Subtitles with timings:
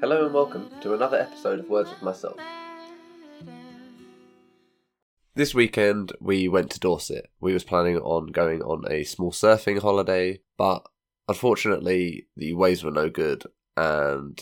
[0.00, 2.36] Hello and welcome to another episode of Words with Myself.
[5.34, 7.28] This weekend we went to Dorset.
[7.40, 10.86] We was planning on going on a small surfing holiday, but
[11.26, 13.42] unfortunately the waves were no good
[13.76, 14.40] and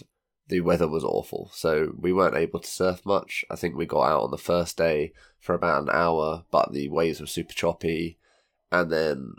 [0.49, 3.43] the weather was awful, so we weren't able to surf much.
[3.51, 6.91] I think we got out on the first day for about an hour, but the
[6.91, 8.19] waves were super choppy,
[8.71, 9.33] and then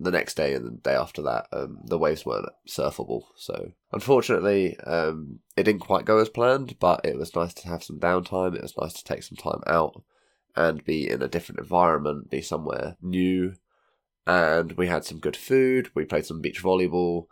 [0.00, 3.22] the next day and the day after that, um, the waves weren't surfable.
[3.36, 7.82] So unfortunately, um, it didn't quite go as planned, but it was nice to have
[7.82, 8.54] some downtime.
[8.54, 10.02] It was nice to take some time out
[10.54, 13.54] and be in a different environment, be somewhere new.
[14.26, 15.90] And we had some good food.
[15.94, 17.26] We played some beach volleyball,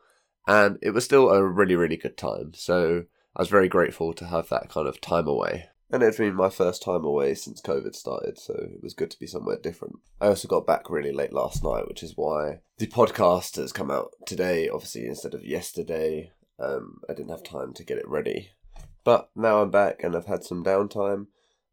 [0.47, 2.53] and it was still a really, really good time.
[2.55, 3.05] So
[3.37, 5.69] I was very grateful to have that kind of time away.
[5.91, 9.19] And it's been my first time away since COVID started, so it was good to
[9.19, 10.01] be somewhere different.
[10.21, 13.91] I also got back really late last night, which is why the podcast has come
[13.91, 16.33] out today, obviously, instead of yesterday.
[16.59, 18.51] Um, I didn't have time to get it ready.
[19.05, 21.29] But now I'm back and I've had some downtime.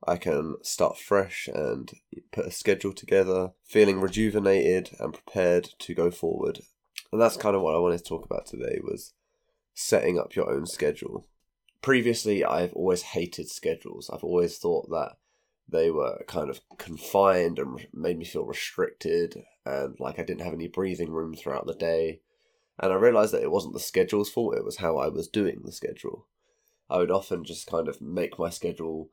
[0.05, 1.91] I can start fresh and
[2.31, 6.59] put a schedule together, feeling rejuvenated and prepared to go forward.
[7.11, 9.13] And that's kind of what I wanted to talk about today was
[9.73, 11.25] setting up your own schedule
[11.83, 14.09] previously I've always hated schedules.
[14.11, 15.17] I've always thought that
[15.67, 20.53] they were kind of confined and made me feel restricted and like I didn't have
[20.53, 22.21] any breathing room throughout the day.
[22.79, 25.61] And I realized that it wasn't the schedule's fault, it was how I was doing
[25.63, 26.27] the schedule.
[26.89, 29.09] I would often just kind of make my schedule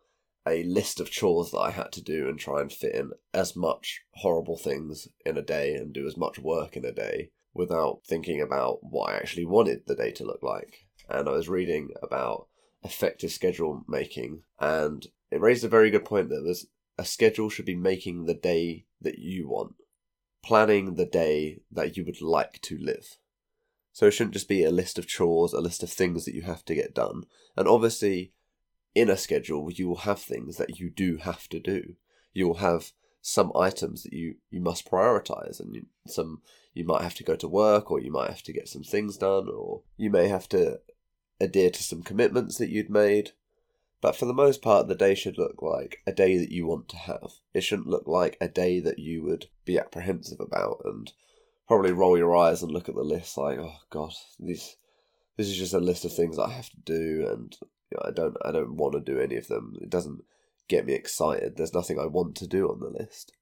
[0.47, 3.55] a list of chores that I had to do and try and fit in as
[3.55, 8.01] much horrible things in a day and do as much work in a day without
[8.07, 10.87] thinking about what I actually wanted the day to look like.
[11.09, 12.47] And I was reading about
[12.83, 16.67] effective schedule making, and it raised a very good point that there's
[16.99, 19.75] a schedule should be making the day that you want,
[20.43, 23.19] planning the day that you would like to live.
[23.93, 26.43] So it shouldn't just be a list of chores, a list of things that you
[26.43, 27.25] have to get done.
[27.57, 28.33] And obviously,
[28.95, 31.95] in a schedule, you will have things that you do have to do.
[32.33, 37.03] You will have some items that you, you must prioritize, and you, some you might
[37.03, 39.83] have to go to work, or you might have to get some things done, or
[39.97, 40.81] you may have to
[41.41, 43.33] adhere to some commitments that you'd made.
[44.01, 46.89] But for the most part, the day should look like a day that you want
[46.89, 47.33] to have.
[47.53, 51.13] It shouldn't look like a day that you would be apprehensive about and
[51.69, 54.77] probably roll your eyes and look at the list like, oh god, this
[55.37, 57.57] this is just a list of things I have to do, and
[57.91, 59.77] you know, I don't I don't want to do any of them.
[59.81, 60.23] It doesn't
[60.69, 61.57] get me excited.
[61.57, 63.33] There's nothing I want to do on the list.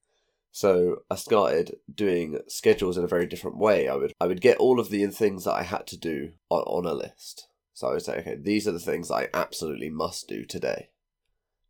[0.51, 3.87] So I started doing schedules in a very different way.
[3.87, 6.61] I would I would get all of the things that I had to do on,
[6.61, 7.47] on a list.
[7.79, 10.89] So I would say, okay, these are the things I absolutely must do today.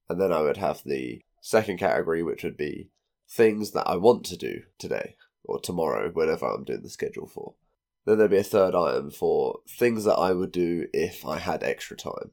[0.09, 2.89] And then I would have the second category, which would be
[3.29, 7.53] things that I want to do today or tomorrow, whenever I'm doing the schedule for.
[8.07, 11.61] Then there'd be a third item for things that I would do if I had
[11.61, 12.31] extra time.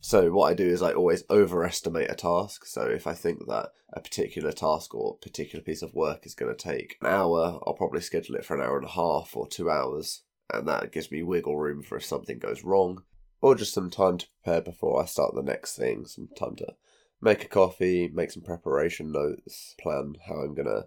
[0.00, 2.64] So what I do is I always overestimate a task.
[2.64, 6.56] So if I think that a particular task or particular piece of work is going
[6.56, 9.46] to take an hour, I'll probably schedule it for an hour and a half or
[9.46, 10.22] two hours.
[10.50, 13.02] And that gives me wiggle room for if something goes wrong
[13.40, 16.06] or just some time to prepare before I start the next thing.
[16.06, 16.74] Some time to
[17.20, 20.86] make a coffee, make some preparation notes, plan how I'm gonna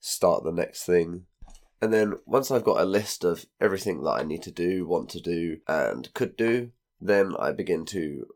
[0.00, 1.26] start the next thing.
[1.80, 5.10] And then once I've got a list of everything that I need to do, want
[5.10, 8.26] to do, and could do, then I begin to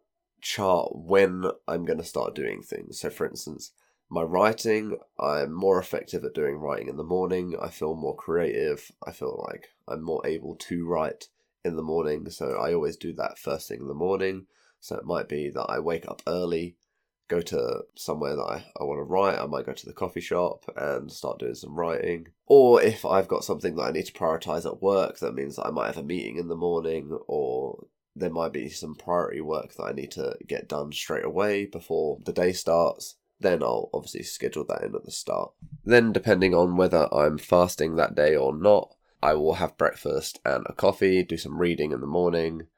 [0.41, 3.01] chart when I'm going to start doing things.
[3.01, 3.73] So, for instance,
[4.11, 7.57] my writing, I'm more effective at doing writing in the morning.
[7.61, 8.91] I feel more creative.
[9.07, 11.29] I feel like I'm more able to write
[11.69, 14.47] in the morning, so I always do that first thing in the morning.
[14.81, 16.77] So it might be that I wake up early,
[17.29, 19.39] go to somewhere that I, I want to write.
[19.39, 22.29] I might go to the coffee shop and start doing some writing.
[22.47, 25.67] Or if I've got something that I need to prioritize at work, that means that
[25.67, 27.87] I might have a meeting in the morning, or
[28.17, 32.19] there might be some priority work that I need to get done straight away before
[32.25, 33.17] the day starts.
[33.41, 35.53] Then I'll obviously schedule that in at the start.
[35.85, 40.65] Then, depending on whether I'm fasting that day or not, I will have breakfast and
[40.69, 42.69] a coffee, do some reading in the morning,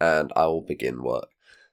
[0.00, 1.28] and I will begin work.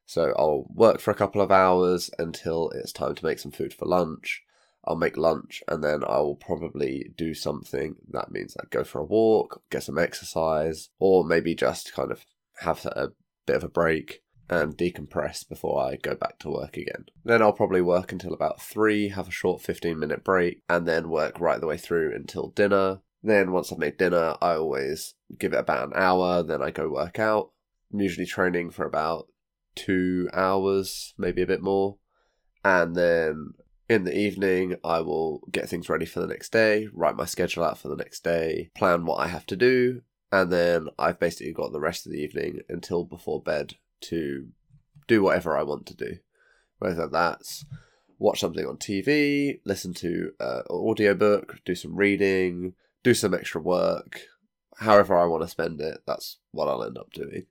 [0.06, 3.74] So I'll work for a couple of hours until it's time to make some food
[3.74, 4.44] for lunch.
[4.86, 7.96] I'll make lunch and then I'll probably do something.
[8.10, 12.26] That means I go for a walk, get some exercise, or maybe just kind of
[12.60, 13.14] have a
[13.46, 17.06] bit of a break and decompress before I go back to work again.
[17.24, 21.10] Then I'll probably work until about 3, have a short 15 minute break, and then
[21.10, 23.00] work right the way through until dinner.
[23.24, 26.44] Then once I've made dinner, I always give it about an hour.
[26.44, 27.52] Then I go work out.
[27.94, 29.28] I'm usually training for about
[29.76, 31.98] two hours, maybe a bit more.
[32.64, 33.54] And then
[33.90, 37.64] in the evening, I will get things ready for the next day, write my schedule
[37.64, 40.02] out for the next day, plan what I have to do,
[40.32, 44.48] and then I've basically got the rest of the evening until before bed to
[45.08, 46.20] do whatever I want to do,
[46.80, 47.66] whether that's
[48.18, 52.74] watch something on TV, listen to uh, an audiobook, do some reading,
[53.04, 54.22] do some extra work,
[54.78, 57.46] however I want to spend it, that's what I'll end up doing.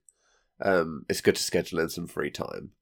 [0.60, 2.72] Um, it's good to schedule in some free time.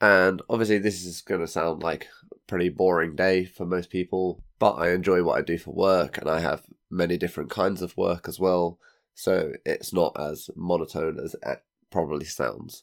[0.00, 4.42] And obviously, this is going to sound like a pretty boring day for most people,
[4.58, 7.96] but I enjoy what I do for work and I have many different kinds of
[7.96, 8.78] work as well.
[9.14, 12.82] So it's not as monotone as it probably sounds.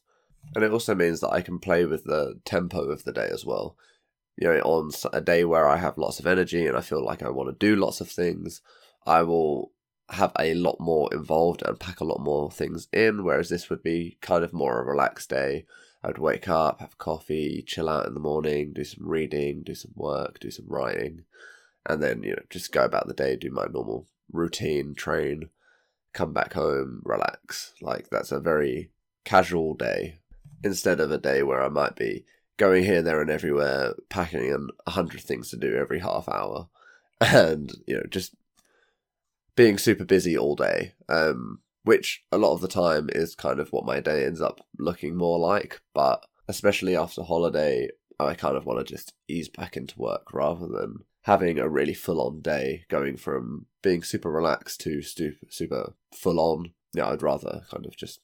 [0.56, 3.46] And it also means that I can play with the tempo of the day as
[3.46, 3.78] well
[4.38, 7.22] you know, on a day where I have lots of energy and I feel like
[7.22, 8.62] I want to do lots of things,
[9.06, 9.72] I will
[10.10, 13.24] have a lot more involved and pack a lot more things in.
[13.24, 15.66] Whereas this would be kind of more a relaxed day.
[16.04, 19.74] I would wake up, have coffee, chill out in the morning, do some reading, do
[19.74, 21.24] some work, do some writing,
[21.86, 25.50] and then, you know, just go about the day, do my normal routine, train,
[26.14, 27.74] come back home, relax.
[27.82, 28.92] Like, that's a very
[29.24, 30.20] casual day
[30.62, 32.26] instead of a day where I might be
[32.58, 36.68] going here, there, and everywhere, packing in a hundred things to do every half hour,
[37.22, 38.36] and you know just
[39.56, 40.94] being super busy all day.
[41.10, 44.66] Um, which a lot of the time is kind of what my day ends up
[44.80, 45.82] looking more like.
[45.94, 47.90] But especially after holiday,
[48.20, 51.94] I kind of want to just ease back into work rather than having a really
[51.94, 56.74] full on day, going from being super relaxed to super, super full on.
[56.94, 58.20] Yeah, I'd rather kind of just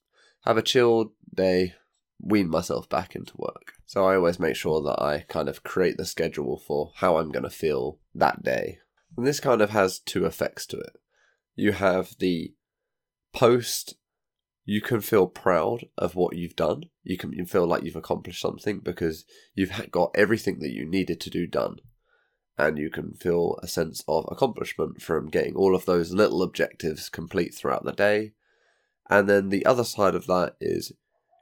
[0.45, 1.73] have a chilled day,
[2.21, 3.73] wean myself back into work.
[3.85, 7.31] So I always make sure that I kind of create the schedule for how I'm
[7.31, 8.79] going to feel that day.
[9.17, 10.95] And this kind of has two effects to it.
[11.59, 12.53] You have the
[13.33, 13.95] post,
[14.63, 16.83] you can feel proud of what you've done.
[17.03, 19.25] You can feel like you've accomplished something because
[19.55, 21.79] you've got everything that you needed to do done.
[22.57, 27.09] And you can feel a sense of accomplishment from getting all of those little objectives
[27.09, 28.31] complete throughout the day.
[29.09, 30.93] And then the other side of that is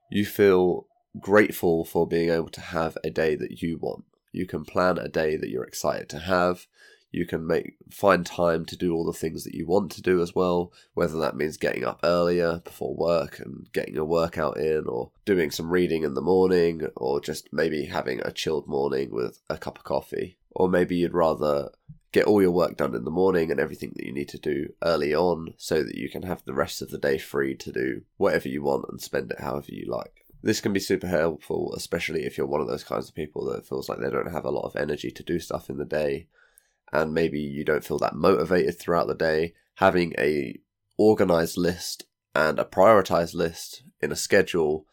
[0.09, 0.87] you feel
[1.19, 4.05] grateful for being able to have a day that you want.
[4.31, 6.65] You can plan a day that you're excited to have.
[7.11, 10.21] You can make find time to do all the things that you want to do
[10.21, 14.85] as well, whether that means getting up earlier before work and getting a workout in,
[14.87, 19.41] or doing some reading in the morning, or just maybe having a chilled morning with
[19.49, 20.37] a cup of coffee.
[20.51, 21.69] Or maybe you'd rather
[22.11, 24.73] get all your work done in the morning and everything that you need to do
[24.81, 28.01] early on so that you can have the rest of the day free to do
[28.17, 30.25] whatever you want and spend it however you like.
[30.41, 33.67] This can be super helpful, especially if you're one of those kinds of people that
[33.67, 36.27] feels like they don't have a lot of energy to do stuff in the day
[36.91, 39.53] and maybe you don't feel that motivated throughout the day.
[39.75, 40.59] Having a
[40.97, 44.85] organized list and a prioritized list in a schedule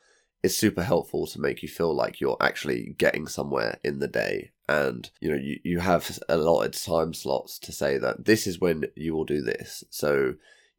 [0.42, 4.52] is super helpful to make you feel like you're actually getting somewhere in the day.
[4.68, 8.84] And you know you, you have allotted time slots to say that this is when
[8.94, 9.84] you will do this.
[9.90, 10.34] So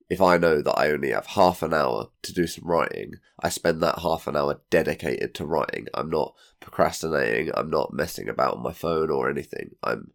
[0.07, 3.49] if i know that i only have half an hour to do some writing i
[3.49, 5.87] spend that half an hour dedicated to writing.
[5.93, 7.51] I'm not procrastinating.
[7.53, 9.75] I'm not messing about on my phone or anything.
[9.83, 10.11] I'm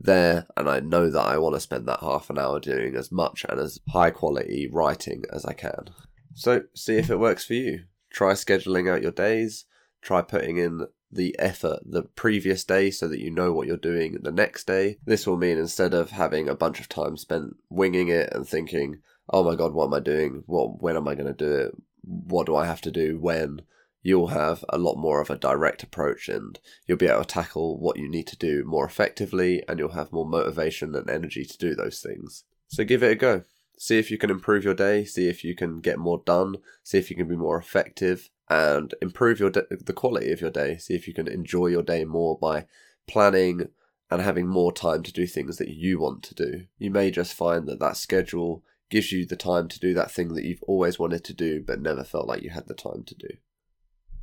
[0.00, 3.12] there and i know that i want to spend that half an hour doing as
[3.12, 5.90] much and as high quality writing as i can
[6.34, 9.66] so see if it works for you try scheduling out your days
[10.02, 14.18] try putting in the effort the previous day so that you know what you're doing
[14.22, 14.98] the next day.
[15.04, 19.00] This will mean instead of having a bunch of time spent winging it and thinking,
[19.28, 20.44] oh my god, what am I doing?
[20.46, 21.74] What when am I going to do it?
[22.02, 23.62] What do I have to do when?
[24.02, 27.78] You'll have a lot more of a direct approach and you'll be able to tackle
[27.78, 31.58] what you need to do more effectively and you'll have more motivation and energy to
[31.58, 32.44] do those things.
[32.68, 33.42] So give it a go.
[33.78, 36.98] See if you can improve your day, see if you can get more done, see
[36.98, 40.76] if you can be more effective, and improve your de- the quality of your day.
[40.76, 42.66] See if you can enjoy your day more by
[43.06, 43.68] planning
[44.10, 46.66] and having more time to do things that you want to do.
[46.78, 50.34] You may just find that that schedule gives you the time to do that thing
[50.34, 53.14] that you've always wanted to do but never felt like you had the time to
[53.14, 53.28] do.